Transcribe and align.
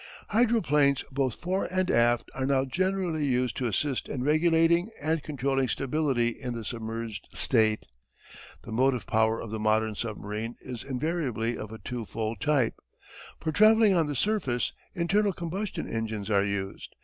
Hydroplanes 0.29 1.03
both 1.11 1.35
fore 1.35 1.65
and 1.65 1.91
aft 1.91 2.31
are 2.33 2.47
now 2.47 2.65
generally 2.65 3.23
used 3.23 3.55
to 3.55 3.67
assist 3.67 4.09
in 4.09 4.23
regulating 4.23 4.89
and 4.99 5.21
controlling 5.21 5.67
stability 5.67 6.29
in 6.29 6.55
the 6.55 6.65
submerged 6.65 7.27
state. 7.31 7.85
The 8.63 8.71
motive 8.71 9.05
power 9.05 9.39
of 9.39 9.51
the 9.51 9.59
modern 9.59 9.93
submarine 9.93 10.55
is 10.59 10.83
invariably 10.83 11.55
of 11.55 11.71
a 11.71 11.77
two 11.77 12.05
fold 12.05 12.39
type. 12.41 12.79
For 13.39 13.51
travelling 13.51 13.93
on 13.93 14.07
the 14.07 14.15
surface 14.15 14.73
internal 14.95 15.33
combustion 15.33 15.87
engines 15.87 16.31
are 16.31 16.43
used. 16.43 16.95